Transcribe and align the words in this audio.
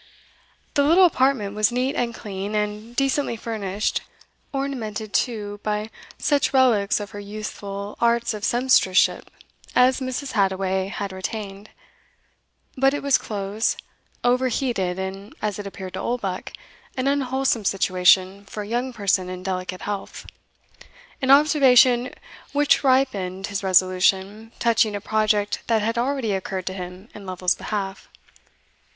The 0.73 0.81
little 0.81 1.05
apartment 1.05 1.53
was 1.53 1.71
neat 1.71 1.95
and 1.95 2.11
clean, 2.11 2.55
and 2.55 2.95
decently 2.95 3.35
furnished 3.35 4.01
ornamented, 4.51 5.13
too, 5.13 5.59
by 5.61 5.91
such 6.17 6.55
relics 6.55 6.99
of 6.99 7.11
her 7.11 7.19
youthful 7.19 7.95
arts 8.01 8.33
of 8.33 8.43
sempstress 8.43 8.97
ship 8.97 9.29
as 9.75 9.99
Mrs. 9.99 10.31
Hadoway 10.31 10.87
had 10.87 11.11
retained; 11.11 11.69
but 12.75 12.95
it 12.95 13.03
was 13.03 13.19
close, 13.19 13.77
overheated, 14.23 14.97
and, 14.97 15.35
as 15.39 15.59
it 15.59 15.67
appeared 15.67 15.93
to 15.93 15.99
Oldbuck, 15.99 16.51
an 16.97 17.05
unwholesome 17.05 17.65
situation 17.65 18.43
for 18.45 18.63
a 18.63 18.67
young 18.67 18.93
person 18.93 19.29
in 19.29 19.43
delicate 19.43 19.81
health, 19.81 20.25
an 21.21 21.29
observation 21.29 22.11
which 22.53 22.83
ripened 22.83 23.45
his 23.45 23.63
resolution 23.63 24.51
touching 24.57 24.95
a 24.95 24.99
project 24.99 25.61
that 25.67 25.83
had 25.83 25.95
already 25.99 26.31
occurred 26.33 26.65
to 26.65 26.73
him 26.73 27.07
in 27.13 27.27
Lovel's 27.27 27.53
behalf. 27.53 28.09